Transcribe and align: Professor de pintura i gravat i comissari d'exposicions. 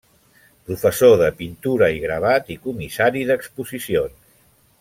Professor 0.69 1.13
de 1.23 1.27
pintura 1.43 1.91
i 1.97 2.01
gravat 2.07 2.51
i 2.57 2.59
comissari 2.67 3.25
d'exposicions. 3.33 4.21